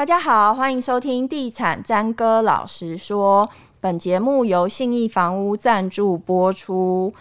[0.00, 3.46] 大家好，欢迎收听《地产詹哥老实说》。
[3.80, 7.12] 本节目由信义房屋赞助播出。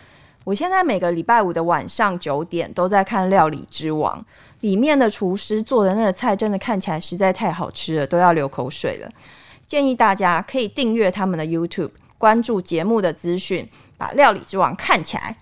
[0.45, 4.17] 我现在每个礼拜五的晚上九点都在看《料理之王》，
[4.61, 9.11] 里面的厨师做的那个菜真的看起来实在太好吃了，都要流口水了。
[9.67, 15.35] 建议大家可以订阅他们的 YouTube，关注节目的资讯，把《料理之王》看起来。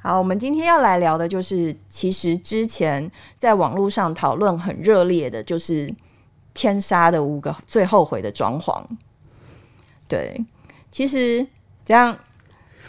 [0.00, 5.92] 好，我们今天要来聊的就是，其实之前在网络上讨论很热烈的，就是。
[6.58, 8.82] 天杀的五个最后悔的装潢，
[10.08, 10.44] 对，
[10.90, 11.46] 其实
[11.86, 12.18] 这样，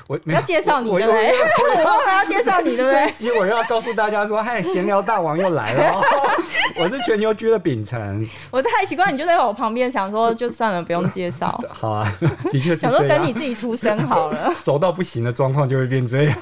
[0.07, 1.31] 我要介绍你对不对？
[1.77, 3.05] 我忘了要介绍你对不对？
[3.05, 6.01] 这一集我又要告诉大家说， 嗨，闲聊大王又来了，
[6.77, 8.27] 我是全牛居的秉承。
[8.51, 11.59] 我太奇怪，你就在我旁边，想说就算了，不用介绍。
[11.69, 12.11] 好啊，
[12.51, 16.37] 的确是想说等你自己出生好了，熟到不行的状况就会变这样。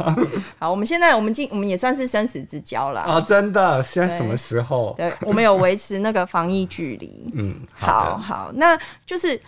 [0.59, 3.21] 好，我们现在我们进，我们也算是生死之交了啊！
[3.21, 4.93] 真的，现在什么时候？
[4.97, 7.31] 对，对我们有维持那个防疫距离。
[7.35, 9.39] 嗯，好好，好，那就是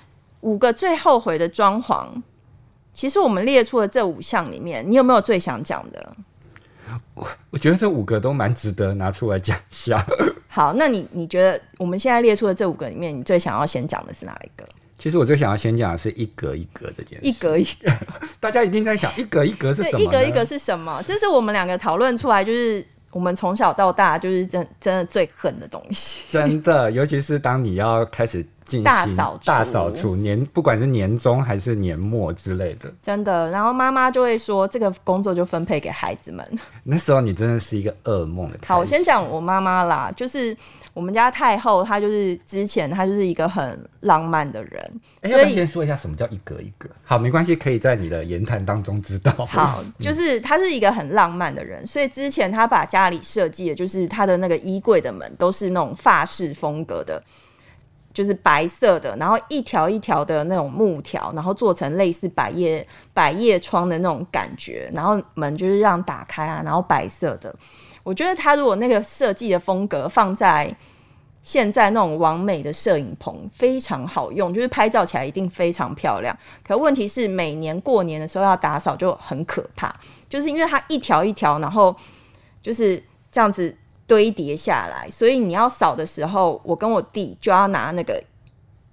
[0.42, 2.08] 五个最后悔的装潢。
[3.00, 6.16] 其实我们列出了这五项里面，你有没有最想讲的？
[7.14, 10.06] 我我觉得这五个都蛮值得拿出来讲一下。
[10.50, 14.68] 好，那你你觉得我们现在列出的这五个里面，你最想要先讲的是哪一个？
[14.98, 17.26] 其实我最想要先讲的是一格一格这件事。
[17.26, 17.90] 一格一格，
[18.42, 20.00] 大家一定在想一格一格是什么？
[20.02, 21.02] 一格一格是什么？
[21.08, 22.86] 这是我们两个讨论出来，就是。
[23.12, 33.50] 我们从小到大就是真真的最恨的东西，真的，尤其是当你要开始进行大扫除大扫除年，不管是年终还是年末之类的，真的。
[33.50, 36.48] 然后妈妈就会说，这个工作就分配给孩子们。
[36.84, 38.60] 那时候你真的是一个噩梦的。
[38.66, 40.56] 好，我先讲我妈妈啦，就是。
[40.92, 45.02] 我们家太后，她就是之前她就是一个很浪漫的人。
[45.22, 46.90] 欸、所以先说一下什么叫一格一格。
[47.06, 49.32] 好，没关系，可以在你的言谈当中知道。
[49.46, 57.24] 好， 就是她是一个很浪漫的人，所以之前她把家里设计的，就是她的那个衣柜的门都是那种法式风格的，
[58.14, 67.54] 就是白色的，然后一条一条的那种木条，然后做成类似百叶百叶窗的那种感觉，然后门就是这样打开啊，然后白色的。
[68.04, 70.76] 我觉得他如果那个设计的风格放在
[71.42, 76.36] 现在那种完美的摄影棚，非常好用，就是拍照起来一定非常漂亮。
[76.66, 79.94] 可问题是每年过年的时候要打扫就很可怕，
[80.28, 81.96] 就是因为它一条一条，然后
[82.62, 83.74] 就是这样子
[84.10, 88.22] 堆叠下来，所以你要扫的时候，我跟我弟就要拿那个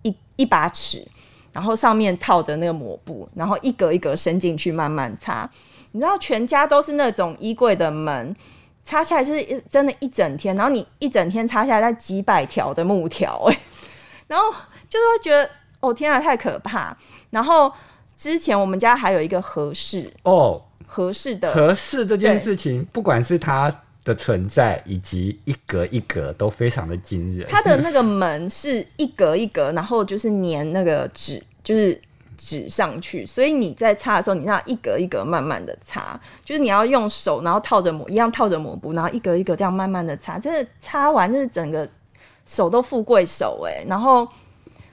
[0.02, 1.04] 一一把尺，
[1.52, 5.50] 然后上面套着那个抹布，然后一格一格伸进去慢慢擦。
[5.92, 8.36] 你知道全家都是那种衣柜的门。
[8.84, 13.58] 擦下来就是一真的，一整天，然后你一整天擦下来，在几百条的木条，哎，
[14.28, 14.48] 然后
[14.88, 15.50] 就是会觉得，
[15.80, 16.96] 哦天啊，太可怕。
[17.30, 17.72] 然后
[18.16, 23.74] 之前我们家还有一个合适哦，合适的合适这件事情，不管是它
[24.06, 27.46] 的存在以及一格一格都非常的惊人。
[27.46, 32.00] 它的那个门是一格一格，然后就是粘那个纸，就是。
[32.38, 41.88] 纸上去，所以你在擦的时候，你要一格一格慢慢的擦，就是你要用手，然后套着抹，一样套着抹布，然后一格一格这样慢慢的擦，真的擦完，就是整个
[42.44, 43.82] 手都富贵手哎。
[43.88, 44.28] 然后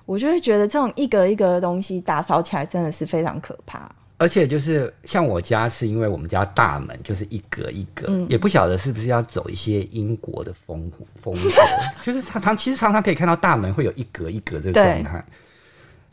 [0.06, 3.94] 我就会觉得这种一格一格的东西打扫起来真的是非常可怕。
[4.24, 10.90] 而且就是像我家，是因为我们家大门就是一格一格，嗯、也不晓得是不是要走一些英国的风
[11.22, 11.50] 风格，
[12.02, 15.22] 就是常常其实常常可以看到大门会有一格一格这个状态。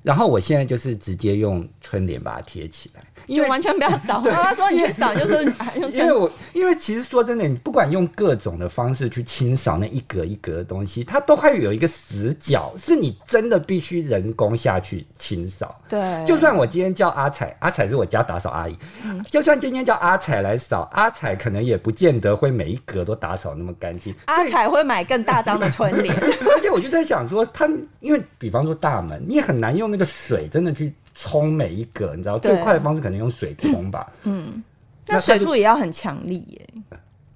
[0.03, 3.03] 然后我现在就是直接用春联把它贴起来。
[3.27, 4.21] 就完全不要扫。
[4.31, 5.93] 妈妈说你去扫，就说用。
[5.93, 15.81] 因为我因为其实说真的，你不管用各种的方式去清扫那一格一格的东西，它都会有一个死角，是你真的必须人工下去清扫。
[15.89, 16.25] 对。
[16.25, 24.15] 就算我今天叫阿彩，阿彩是我家打扫阿姨，嗯、就算今天叫阿彩来扫，阿彩可能也不见得会每一格都打扫那么干净。
[24.27, 26.15] 阿彩会买更大张的春联。
[26.55, 27.69] 而且我就在想说，他
[27.99, 30.95] 因为比方说大门，你也很难用那个水真的去。
[31.23, 34.11] 冲每一个，你知道最快的方式可能用水冲吧。
[34.23, 34.63] 嗯，
[35.07, 36.69] 那水柱也要很强力耶。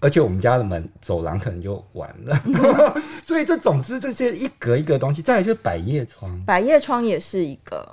[0.00, 2.40] 而且我们家的门走廊可能就完了，
[3.26, 6.42] 所以这总之这些一格一格东西，再来就是百叶窗。
[6.46, 7.86] 百叶窗也是一个。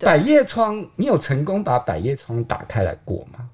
[0.00, 3.48] 百叶窗，你有成功把百叶窗打开来过吗？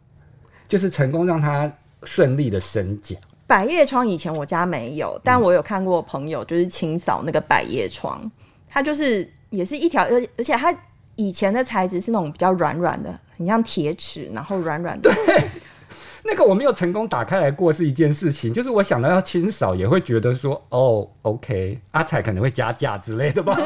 [0.66, 1.70] 就是成功让它
[2.04, 3.18] 顺利的升降。
[3.46, 8.30] 百叶窗以前我家没有，但我有看过朋友就是清扫那个百叶窗，
[8.66, 10.74] 它就是也是一条，而而且它。
[11.16, 15.12] 以前的材质是那种比较软软的，很像铁齿，然后软软的。
[15.26, 15.44] 对，
[16.24, 23.58] 那个我没有成功打开来过是一件事情，就是我想到要清扫，也会觉得说，哦，OK，阿彩可能会加价之类的吧。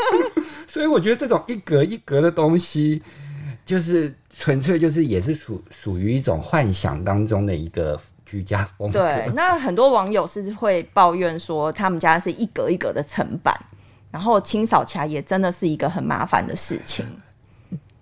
[0.68, 3.02] 所以我觉得这种一格一格的东西，
[3.64, 9.00] 就是纯粹就是也是属属于一种幻想当中的一个居家风格。
[9.00, 13.54] 对，那很多网友是会抱怨说，他们家是一格一格的层板。
[14.12, 17.04] 然后清扫起来也真的是一个很麻烦的事情。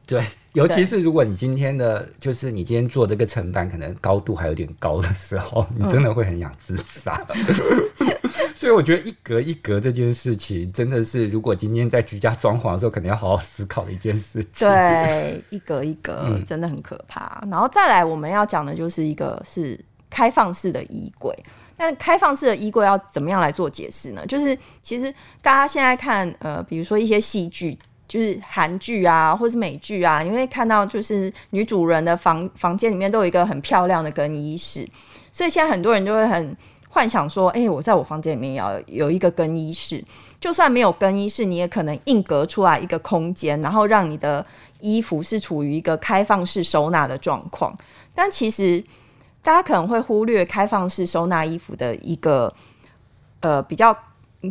[0.04, 0.24] 对，
[0.54, 7.24] 尤其是如果你今天的，就是你今天做这个层板，可能高度还有点高的时候， 你真的会很想自杀。
[7.28, 8.20] 嗯、
[8.56, 14.68] 所以我觉得一格一格这件事情，真的是如果今天在居家装潢的时候，肯定要好好思考的一件事情。
[14.68, 17.40] 对，一格一格真的很可怕。
[17.44, 19.78] 嗯、然后再来，我们要讲的就是一个是
[20.10, 21.32] 开放式的衣柜。
[21.82, 24.26] 但开放式的衣柜要怎么样来做解释呢？
[24.26, 25.10] 就是其实
[25.40, 27.78] 大家现在看，呃，比如说一些戏剧。
[28.10, 34.84] 就是韩剧啊，或是美剧啊，你会看到就是女主人的房房间里面都有一个很漂亮的更衣室，
[35.30, 36.56] 所以现在很多人就会很
[36.88, 40.04] 幻想说，哎、我在我房间里面要有一个更衣室，
[40.40, 44.44] 就算没有更衣室，你也可能硬隔出来一个空间，然后让你的
[44.80, 47.72] 衣服是处于一个开放式收纳的状况。
[48.12, 48.82] 但其实
[49.42, 52.52] 大家可能会忽略开放式收纳衣服的一个
[53.40, 53.96] 呃比较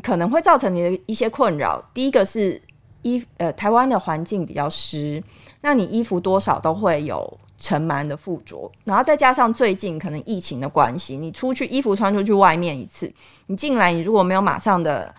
[0.01, 1.83] 可能会造成你的一些困扰。
[1.93, 2.61] 第一个是。
[3.01, 5.23] 衣呃，台湾的环境比较湿，
[5.61, 13.09] 那你衣服多少都会有尘螨的附着，然后再加上最近可能疫情的关系，你出去衣服穿出去外面一次，
[13.47, 15.15] 你进来你如果没有马上的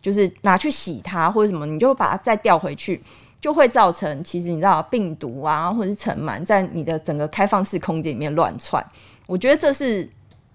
[0.00, 3.02] 就是拿去洗它或者什么，你就把它再调回去，
[3.40, 8.80] 就会造成其实你知道病毒啊或者是尘螨在你的整个开放式空间里面乱窜，
[9.26, 10.08] 我觉得这是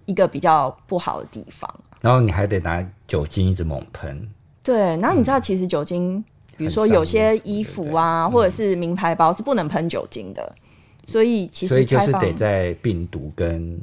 [0.06, 1.74] 一个比较不好的地方。
[2.02, 4.30] 然后你还得拿酒精一直猛喷。
[4.64, 6.16] 对，然后你知道其实酒精。
[6.16, 6.26] 嗯
[6.60, 13.80] 比如说有些衣服啊，或者是名牌包是不能喷酒精的，嗯，所以其实所以就是得在病毒跟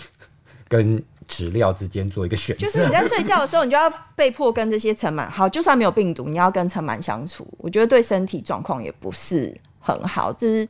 [0.68, 2.66] 跟质料之间做一个选择。
[2.66, 10.30] 就是你在睡觉的时候，你就要被迫跟这些尘螨好，就算没有病毒，你要跟尘螨相处，我觉得对身体状况也不是很好。
[10.30, 10.68] 就是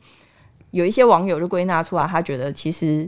[0.69, 3.05] 有一些网友就归纳出来，他觉得其实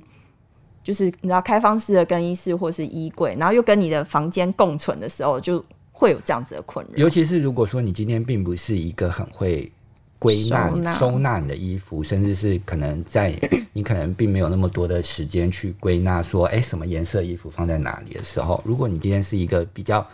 [0.83, 5.63] 就是你知道开放式的更衣室或是衣柜，然后又跟你的房间共存的时候就。
[5.95, 9.71] 会有这样子的困扰，尤其是如果说你今天并不是一个很会
[10.17, 13.31] 归纳、收纳你的衣服，甚至是可能在
[13.73, 20.05] 你可能并没有那么多的时间去归纳，说哎，什么颜色衣服放在哪里的时候，如果你今天是一个比较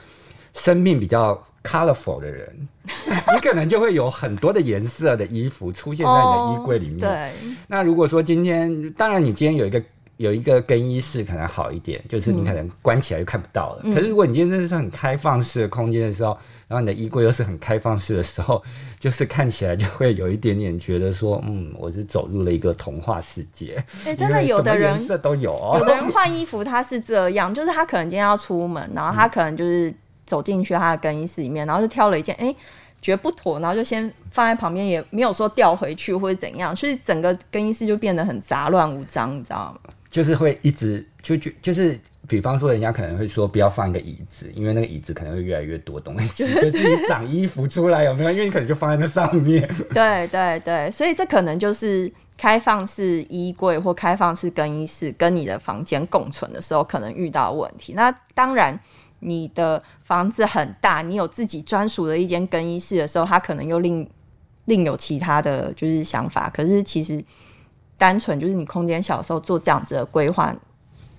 [0.54, 2.68] 生命比较 colorful 的人，
[3.34, 7.00] 你可能就会有很多的颜色的衣服出现在你的衣柜里面。
[7.00, 7.32] 对，
[7.68, 9.82] 那如果说今天，当然你今天有一个。
[10.20, 13.82] 有一个更衣室可能好一点，就是你可能关起来就看不到了。
[13.86, 16.38] 嗯、可是如果你今天真的是很开放式的空间的时候，
[16.68, 18.62] 然后你的衣柜又是很开放式的时候，
[19.00, 23.82] 就是看起来就会有一点点觉得说，嗯，我是走入了一个童话世界。
[24.04, 25.78] 哎、欸，真的有的人颜色都有哦。
[25.80, 29.94] 有的人换衣服他是这样，就是他可能今天要出门，然后他可能就是
[30.26, 32.56] 走进去他的更衣室里面，然后就挑了一件，哎、欸，
[33.02, 39.94] 觉得不妥，然后就先放在旁边，也没有说调回去或者怎样，所以整个更衣室就变得很杂乱无章，你知道吗？
[40.10, 48.32] 就是会一直就就就是，比方说，人家可能会说不要放一个椅子，因为那个椅子可能会越来越多东西， 就自己长衣服出来有没有？
[48.32, 49.70] 因为你可能就放在那上面。
[49.94, 57.94] 对对对，所以这可能就是开放式衣柜或开放式更衣室跟你的房间共存的时候可能遇到问题。
[57.94, 58.80] 那当然，
[59.20, 64.10] 你的房子很大，你有自己专属的一间更衣室的时候，他可能又另
[64.66, 66.50] 另有其他的就是想法。
[66.50, 67.24] 可是其实。
[68.00, 70.56] 单纯就是你空间小的时候做这样子的规划，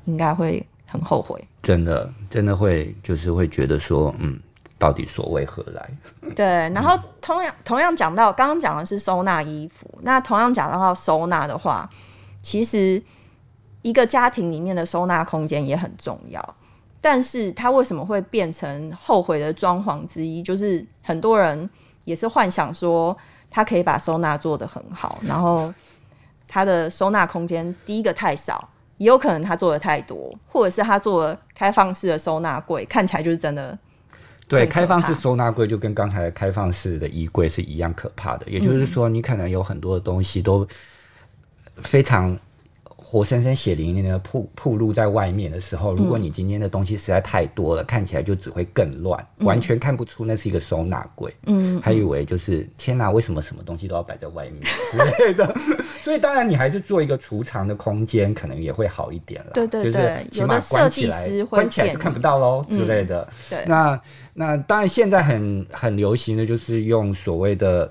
[0.07, 1.39] 应该会很后悔。
[1.63, 4.41] 真的，真的会，就是会觉得说，嗯，
[4.79, 5.91] 到底所谓何来？
[6.35, 6.47] 对。
[6.47, 11.89] 然后同样同样讲到，刚刚讲的是收纳衣服，那同样讲到收纳的话，
[12.41, 13.01] 其实
[13.83, 16.43] 一个家庭里面的收纳空间也很重要。
[17.03, 20.43] 但是它为什么会变成后悔的装潢之一？
[20.43, 21.69] 就是很多人
[22.05, 23.15] 也是幻想说，
[23.51, 25.71] 他可以把收纳做得很好，然后。
[26.53, 33.79] 它的收纳空间，第一个太少，也有可能他做的太多，或者是他做了开放式的收纳柜，看起来就是真的。
[34.49, 40.67] 对，开放式收纳柜就跟刚才开放式的衣柜是一样可怕的，也就是说，你可能有很多的东西都
[41.77, 42.37] 非常。
[43.11, 51.35] 活生生血淋淋的铺铺露在外面的时候，如果你今天的东西实在太多了，嗯、看起来就只会更乱，嗯，完全看不出那是一个收纳柜。
[51.47, 54.63] 嗯，还以为就是天哪，为什么什么东西都要摆在外面
[54.93, 55.53] 之类的？
[56.01, 59.51] 所以当然你还是做一个储藏的空间，可能也会好一点了。
[59.55, 63.29] 对对对，就是起码关起来，关起来就看不到喽之类的。
[63.49, 64.01] 对，那
[64.35, 67.91] 那当然现在很很流行的就是用所谓的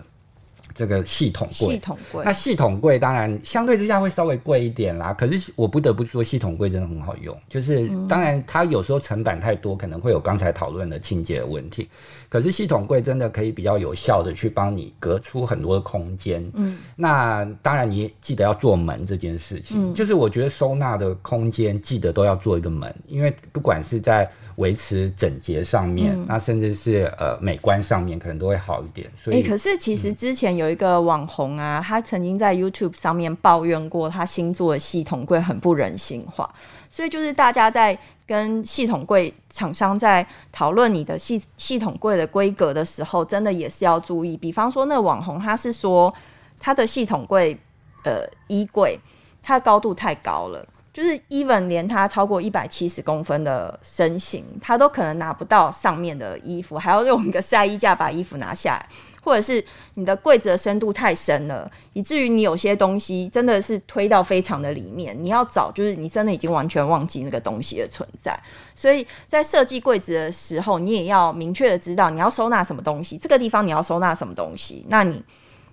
[0.80, 2.24] 这个系统柜，系统柜。
[2.24, 7.38] 那系统柜当然相对之下会稍微贵一点啦，可是我不得不说，系统柜真的很好用。
[7.50, 11.90] 就是当然它有时候成本太多，可能会有刚才讨论的清洁的问题。
[12.30, 16.50] 可是系统柜真的可以比较有效的去帮你隔出很多的空间。
[16.54, 19.92] 嗯，那当然你记得要做门这件事情。
[19.92, 29.10] 嗯，就是我觉得收纳的空间记得都要做一个门，因为不管是在维持整洁上面，嗯，那甚至是呃美观上面，可能都会好一点。
[29.22, 36.50] 所以，欸，可是其实之前有一个网红啊，他曾经在 YouTube 上面抱怨过，他新做的系统柜很不人性化。
[36.92, 44.36] 所以就是大家在跟系统柜厂商在讨论你的系系统柜的规格的时候，真的也是要注意。
[44.36, 46.14] 比方说，那个网红他是说
[46.60, 47.58] 他的系统柜
[48.04, 49.00] 呃衣柜，
[49.44, 58.86] 它的高度太高了，就是 even 连他超过一百七十公分的身形，他都可能拿不到上面的衣服，还要用一个晒衣架把衣服拿下来。
[59.22, 59.64] 或者是
[59.96, 68.40] 你的柜子的深度太深了，以至于你有些东西真的是推到非常的里面，你要找就是你真的已经完全忘记那个东西的存在。
[68.76, 74.86] 所以在设计柜子的时候，你也要明确的知道你要收纳什么东西，这个地方你要收纳什么东西。
[74.88, 75.22] 那你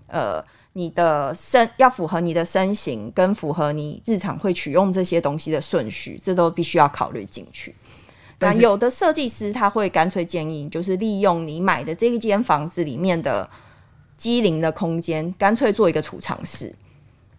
[0.08, 7.74] 呃，你的身要符合你的身形，跟符合你日常会取用这些东西的顺序，这都必须要考虑进去。
[8.38, 13.48] 那有的设计师他会干脆建议，就是利用你买的这一间房子里面的
[14.16, 16.74] 机灵的空间，干脆做一个储藏室。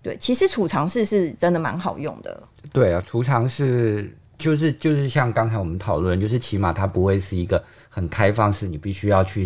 [0.02, 2.42] 对，其实储藏室是真的蛮好用的。
[2.72, 9.46] 对啊，储藏室就是就是像刚才我们讨论，就是起码它不会是一个很开放式，你必须要去。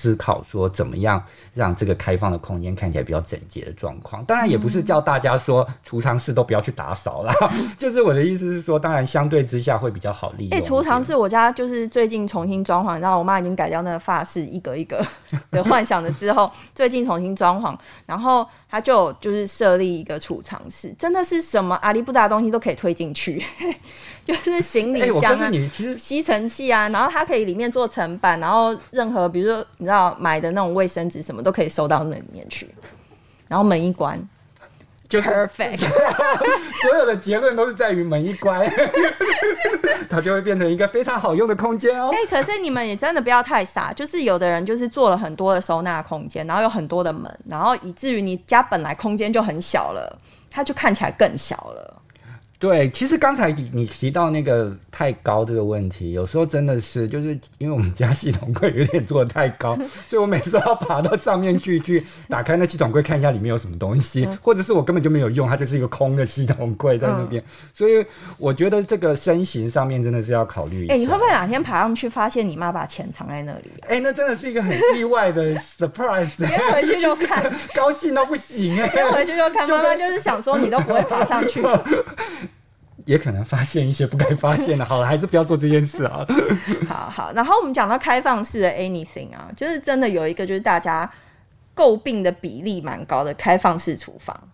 [0.00, 7.34] 思考说怎么样让这个开放的空间看起来比较整洁的状况，当然也不是叫大家说储藏室都不要去打扫啦，
[7.76, 10.58] 就是我的意思是说，当然相对之下会比较好利用。
[10.58, 14.98] 哎、储藏室我家就是最近重新装潢，然后我妈已经改掉那个发饰一格一格
[15.52, 17.76] 的幻想了之后，最近重新装潢，
[18.06, 23.44] 然后他就就是设立一个储藏室，真的是什么阿里不达东西都可以推进去。
[24.32, 25.50] 就是行李箱啊，
[25.98, 32.68] 吸尘器啊，然后它可以里面做层板，然后任何比如说你知道买的那种卫生纸什么都可以收到那里面去，
[33.48, 34.20] 然后门一关
[35.08, 35.78] 就 perfect，
[36.80, 38.64] 所有的结论都是在于门一关，
[40.08, 42.10] 它就会变成一个非常好用的空间哦。
[42.12, 50.16] 哎、欸，可是你们也真的不要太傻，就是有的人就是做了很多的收纳空间，然后有很多的门，然后以至于你家本来空间就很小了，
[50.48, 51.99] 它就看起来更小了。
[52.60, 59.74] 对，其实刚才你你提到那个太高这个问题，有时候真的是就是因为我们家系统柜有点做的太高，
[60.06, 68.04] 所以我每次都要爬到上面去去打开那系统柜看一下里面有什么东西，嗯、或者是我根本就没有用，它就是一个空的系统柜在那边，嗯、所以
[68.36, 70.92] 我觉得这个身形上面真的是要考虑一下。
[70.92, 73.88] 哎、欸，你会不会哪天爬上去发现你妈把钱藏在那里、啊？
[73.88, 76.28] 哎、欸，那真的是一个很意外的 surprise。
[76.36, 78.88] 今天回去就看， 高兴到不行哎、欸！
[78.88, 81.62] 今天回去就看，妈妈就是想说你都不会爬上去。
[83.06, 86.26] 也可能发现一些不该发现的，好了，还是不要做这件事啊。
[86.88, 91.10] 好好，然后我们讲到开放式的 anything 啊，就是真的有一个就是大家
[91.74, 94.48] 诟病的比例蛮高的开放式厨房。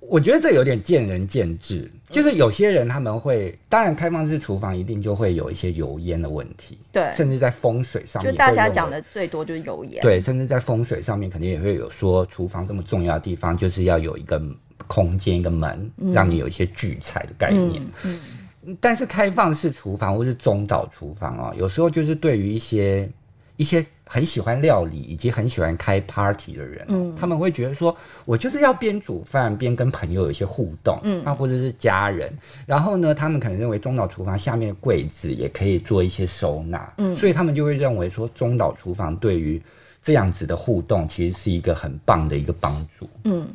[0.00, 14.42] 我觉得这有点见仁见智，就是有些人他们会，当然开放式厨房一定就会有一些油烟的问题，对，甚至在风水上面，就大家讲的最多就是油烟，对，甚至在风水上面肯定也会有说，厨房这么重要的地方就是要有一个。
[14.86, 17.82] 空间一个门，让你有一些聚财的概念。
[18.04, 18.20] 嗯
[18.64, 23.08] 嗯、但是开放式厨房或是中岛厨房啊，有时候就是对于一些
[23.56, 32.32] 一些很喜欢料理以及很喜欢开 party 的人，嗯，他们会觉得说，我就是要边煮饭边跟朋友有一些互动，嗯，那或者是家人。
[32.66, 39.60] 然后呢，他们可能认为中岛厨房下面的柜子也可以做一些收纳，嗯，所以他们就会认为说，中岛厨房对于
[40.02, 43.46] 这样子的互动，其实是一个很棒的一个帮助，嗯。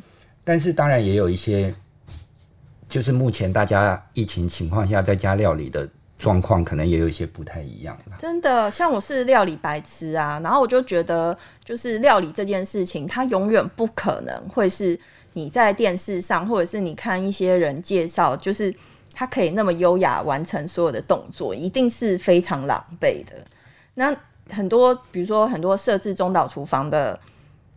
[0.48, 1.70] 但是当然也有一些，
[2.88, 5.86] 就是目前大家疫情情况下在家料理的
[6.18, 7.94] 状况，可能也有一些不太一样。
[8.18, 14.98] 真的，像我是料理白痴啊，然后我就觉得，就是料理这件事情，它永远不可能会是
[15.34, 18.74] 你在电视上，或者是你看一些人介绍，就是
[19.12, 23.34] 他可以那么优雅完成所有的动作，一定是非常狼狈的。
[23.92, 24.16] 那
[24.48, 27.20] 很多，比如说很多设置中岛厨房的。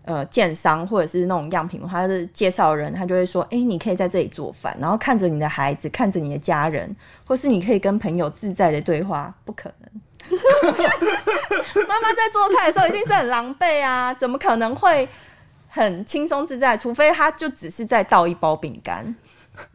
[0.03, 10.01] 呃，建商或者是那种样品，他是介绍人，他就会说：“哎、欸，你可以在这里做饭，然后看着你的孩子，看着你的家人，或是你可以跟朋友自在的对话。”不可能，
[11.87, 15.07] 妈妈在做菜的时候一定是很狼狈啊，怎么可能会
[15.67, 16.75] 很轻松自在？
[16.75, 19.15] 除非他就只是在倒一包饼干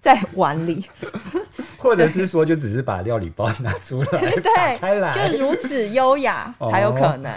[0.01, 0.85] 在碗里，
[1.79, 7.33] 或者是说就只是把料理包拿出来，对，就如此优雅才有可能。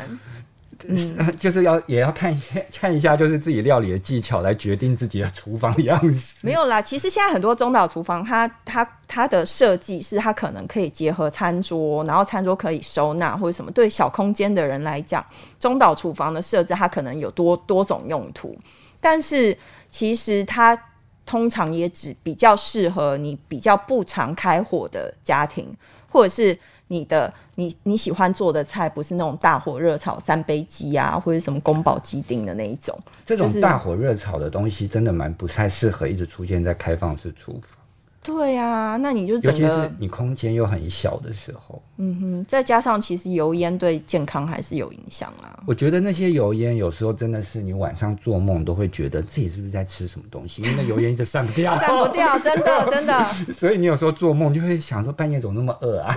[0.88, 6.38] 嗯， 就是要也要看一下 看一下，就是自己料理的技巧来决定自己的厨房的样式。
[6.45, 13.69] 没有啦，其实现在很多中岛厨房，它它它的设计是它可能可以结合餐桌，然后餐桌可以收纳或者什么。
[13.71, 15.25] 对小空间的人来讲，
[15.59, 18.57] 中岛厨房的设置它可能有多多种用途，
[19.01, 19.57] 但是
[19.89, 20.79] 其实它
[21.25, 25.75] 通常也只比较适合你比较不常开火的家庭，
[26.09, 26.57] 或者是。
[26.91, 37.78] 你的你你喜欢做的菜不是那种大火热炒三杯鸡啊，或者什么宫保鸡丁的那一种，这种大火热炒的东西真的蛮不太适合一直出现在开放式厨房。
[38.21, 45.57] 对呀、啊，那你就尤其是你空间又很小的时候，嗯哼，再加上其实油烟对健康还是有影响啊。
[45.65, 53.25] 我觉得那些油烟有时候真的是你晚上做梦都会觉得自己是不是在吃什么东西，因为那油烟一直散不掉，散不掉，真的真的。
[53.53, 56.15] 所以你有时候做梦就会想说半夜怎么那么饿啊？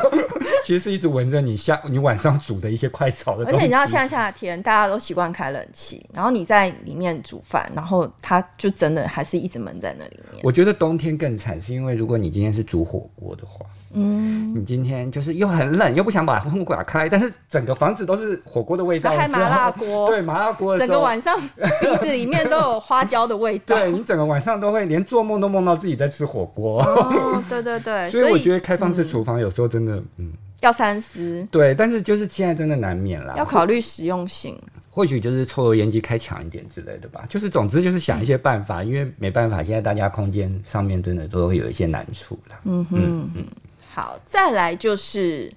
[0.64, 3.56] 其实是一直闻着你下你晚上煮的一些快炒的东西。
[3.56, 10.40] 而且你知道现在夏天大家都习惯开冷气，然后你在里面煮饭，然后它就真的还是一直闷在那里面。
[10.42, 11.60] 我觉得冬天更惨。
[11.60, 21.38] 是因为如果你今天是煮火锅的话，嗯，你今天就是又很冷，又不想把风打开，但是整个房子都是火锅的味道，开麻辣锅，对，麻辣锅，整个晚上
[21.80, 34.58] 鼻子里面都有花椒的味道，对，你整个晚上都会连做梦都梦到自己在吃火锅，哦， 对对对，所以我觉得开放式厨房有时候真的，嗯，要三思，对，但是就是现在真的难免啦，要考虑实用性。
[34.94, 42.56] 或许就是抽油烟机开强一点之类的吧，就是总之就是想一些办法，嗯、因为没办法，现在大家空间上面真的都会有一些难处了。
[42.64, 43.46] 嗯哼嗯嗯，
[43.90, 45.50] 好，再来就是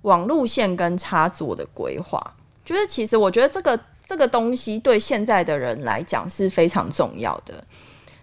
[0.00, 2.18] 网路线跟插座的规划，
[2.64, 7.62] 就是其实我觉得这个这个东西对现在的人来讲是非常重要的。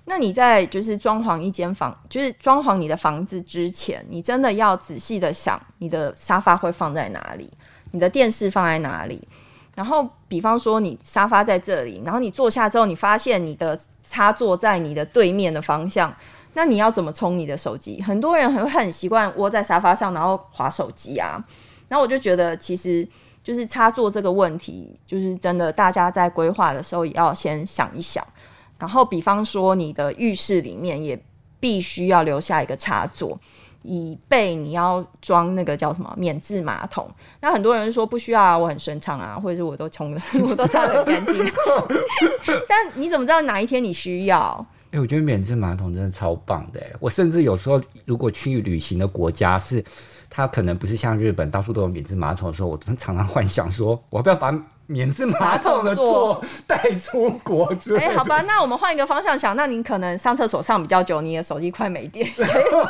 [0.06, 7.48] 那你在就是装潢一间房，就是装潢你的房子之前，你真的要仔细的想，你的沙发会放在哪里，
[7.92, 9.28] 你的电视放在哪里。
[9.80, 16.14] 然后，比方说你沙发在这里，然后你坐下之后，你发现你的插座在你的对面的方向，
[16.54, 18.02] 那你要怎么充你的手机？
[18.02, 21.42] 很多人很很习惯窝在沙发上，然后划手机啊。
[21.88, 23.08] 然后我就觉得，其实
[23.42, 28.22] 就是插座这个问题，就是真的，大家在规划的时候也要先想一想。
[28.78, 31.18] 然后，比方说你的浴室里面也
[31.58, 33.40] 必须要留下一个插座。
[33.84, 41.52] 以备你要装那个叫什么免治马桶，那很多人说不需要啊，我很顺畅啊，或者是我都冲的， 我都擦得很干净。
[42.68, 44.66] 但你怎么知道哪一天你需要？
[44.92, 46.82] 哎、我觉得免治马桶真的超棒的。
[47.00, 49.84] 我甚至有时候如果去旅行的国家是，
[50.30, 54.52] 它可能不是像日本到处都有免治马桶的时候，我常常幻想说，我不要把。
[54.90, 58.00] 免治马桶的座带出国之类。
[58.00, 62.28] 哎、欸，好吧，那我们换一个方向想，那你可能上厕所上比较久，你的手机快没电，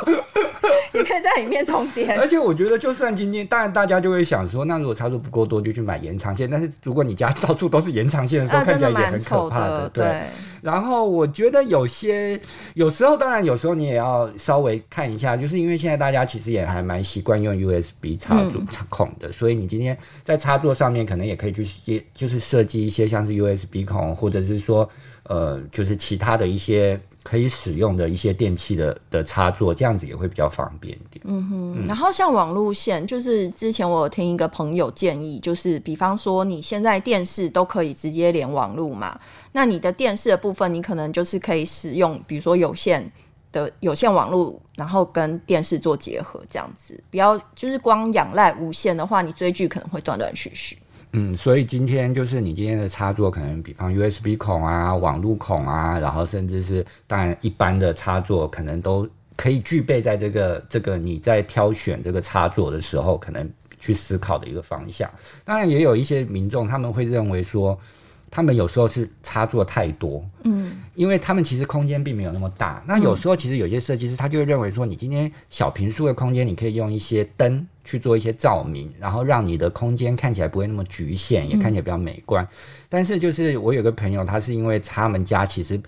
[0.93, 2.17] 也可以在里面充电。
[2.17, 6.49] 而且我觉得，就算今天，当然大家就会想说，那如果插座不够多，就去买延长线。
[6.49, 10.05] 但是如果你家到处都是延长线的时候，啊、看起来也很可怕的，的对。
[10.05, 10.21] 对
[10.61, 12.37] 然后我觉得有些
[12.73, 24.87] 有时候，当然有时候你也要稍微看一下，就是因为现在大家其实也还蛮习惯用 USB 插座插孔的，嗯、所以你今天在插座上面可能也可以去，也就是设计一些像是 USB 孔，或者是说
[25.23, 31.21] 呃，就是其他的一些可以使用的一些电器的的插座，这样子也会比较方便一点。
[31.25, 31.75] 嗯哼。
[31.77, 39.19] 嗯、然后像网路线，就是之前我有听一个朋友建议，就是比方说你现在电视都可以直接连网路嘛。
[39.51, 43.11] 那你的电视的部分，你可能就是可以使用，比如说有线
[43.51, 50.77] 的有线网络，然后跟电视做结合，这样子，不要就是光仰赖无线的话，你追剧可能会断断续续。
[51.13, 65.09] 嗯，所以今天就是你今天的插座，可能比方 USB 孔啊、网路孔啊，然后甚至是当然一般的插座，可能都可以具备在这个这个你在挑选这个插座的时候，可能去思考的一个方向。
[65.43, 67.79] 当然，也有一些民众他们会认为说。
[68.31, 72.79] 他们有时候是插座太多，嗯，因为他们其实空间并没有那么大。
[72.87, 82.43] 那有时候其实有些设计师他就会认为说，你今天小平数的空间，你可以用一些灯去做一些照明，然后让你的空间看起来不会那么局限，也看起来比较美观。
[82.43, 82.47] 嗯、
[82.87, 85.81] 但是就是我有个朋友，他是因为他们家其实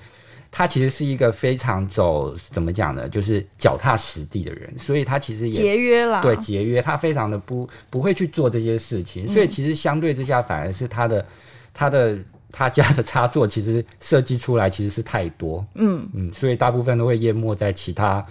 [0.49, 11.25] 他其实是一个非常走怎么讲呢，就是脚踏实地的人，所以他其实也节约了，对，节约，他非常的不不会去做这些事情，所以其实相对之下反而是他的。
[11.73, 12.17] 他的
[12.51, 16.05] 他家的插座其实设计出来其实是太多，嗯。
[16.13, 18.25] 嗯，所以大部分都会淹没在其他，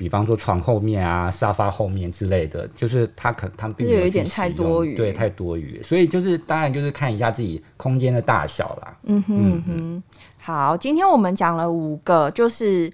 [0.00, 8.96] 比方说床后面啊、沙发后面之类的，就是他可他没有，有一点太多余，对，太多余，所以就是当然就是看一下自己空间的大小啦。
[9.02, 10.02] 嗯哼，嗯哼，
[10.38, 12.90] 好，今天我们讲了五个，就是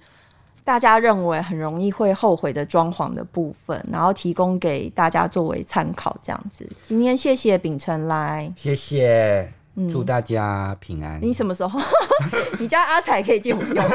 [0.65, 6.69] 大家认为很容易会后悔的装潢的部分，然后提供给大家作为参考，这样子。
[6.83, 9.49] 今天谢谢秉承来，谢谢，
[9.89, 11.21] 祝大家平安。
[11.21, 11.79] 嗯、你什么时候？
[12.59, 13.75] 你家阿彩可以借我用？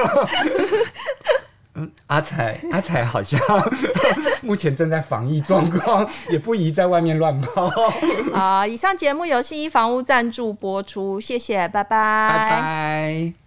[1.83, 3.41] 嗯，阿彩，阿彩好像
[4.43, 7.69] 目前正在防疫状况，也不宜在外面乱跑。
[8.33, 13.42] 好，以上节目由信义房屋赞助播出，谢谢，拜拜，拜拜。